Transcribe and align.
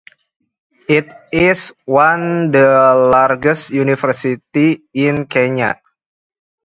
It 0.89 1.05
is 1.31 1.75
one 1.85 2.47
of 2.47 2.53
the 2.53 2.67
largest 3.11 3.69
universities 3.69 4.79
in 4.95 5.27
Kenya. 5.27 5.79